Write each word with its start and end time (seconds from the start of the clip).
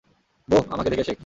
বোহ, 0.47 0.63
আমাকে 0.69 0.89
দেখে 0.89 1.03
শেখ। 1.03 1.19